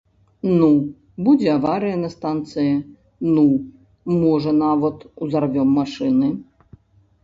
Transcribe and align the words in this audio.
Ну, 0.61 0.69
будзе 1.27 1.49
аварыя 1.57 1.95
на 2.05 2.09
станцыі, 2.15 2.73
ну, 3.37 3.47
можа, 4.25 4.59
нават 4.65 5.09
узарвём 5.27 5.81
машыны. 5.83 6.37